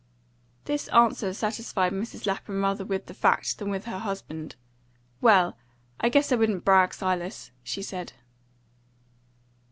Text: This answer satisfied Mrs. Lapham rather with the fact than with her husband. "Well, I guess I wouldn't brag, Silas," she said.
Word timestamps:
This 0.65 0.87
answer 0.87 1.31
satisfied 1.31 1.93
Mrs. 1.93 2.25
Lapham 2.25 2.63
rather 2.63 2.83
with 2.83 3.05
the 3.05 3.13
fact 3.13 3.59
than 3.59 3.69
with 3.69 3.85
her 3.85 3.99
husband. 3.99 4.55
"Well, 5.21 5.55
I 5.99 6.09
guess 6.09 6.31
I 6.31 6.37
wouldn't 6.37 6.65
brag, 6.65 6.91
Silas," 6.95 7.51
she 7.61 7.83
said. 7.83 8.13